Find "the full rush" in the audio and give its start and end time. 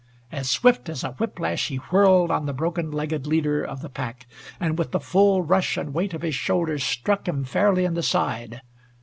4.93-5.77